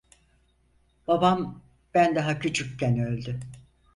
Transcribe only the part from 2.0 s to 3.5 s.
daha küçükken öldü.